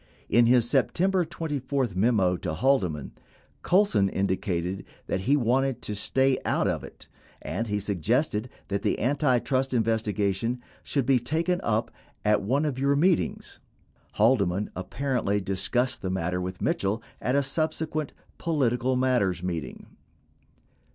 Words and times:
In 0.29 0.47
his 0.47 0.67
September 0.67 1.23
24 1.23 1.89
memo 1.95 2.35
to 2.35 2.55
Haldeman, 2.55 3.11
Colson 3.61 4.09
indicated 4.09 4.83
that 5.05 5.19
he 5.21 5.37
wanted 5.37 5.83
to 5.83 5.93
"stay 5.93 6.39
out 6.43 6.67
of 6.67 6.83
it," 6.83 7.07
19 7.45 7.57
and 7.59 7.67
he 7.67 7.79
suggested 7.79 8.49
that 8.69 8.81
the 8.81 8.99
antitrust 8.99 9.75
in 9.75 9.83
vestigation 9.83 10.59
"should 10.81 11.05
be 11.05 11.19
taken 11.19 11.61
up 11.61 11.91
at 12.25 12.41
one 12.41 12.65
of 12.65 12.79
your 12.79 12.95
meetings." 12.95 13.59
20 14.15 14.17
Haldeman 14.17 14.69
apparently 14.75 15.39
discussed 15.39 16.01
the 16.01 16.09
matter 16.09 16.41
with 16.41 16.63
Mitchell 16.63 17.03
at 17.21 17.35
a 17.35 17.43
sub 17.43 17.71
sequent 17.71 18.11
"political 18.39 18.95
matters" 18.95 19.43
meeting. 19.43 19.85